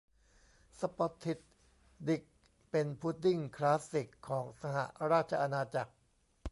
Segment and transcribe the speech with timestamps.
[0.79, 1.39] สป็อททิด
[2.07, 2.23] ดิก
[2.71, 4.77] เป็นพุดดิ้งคลาสสิกของสห
[5.11, 5.93] ราชอาณาจักร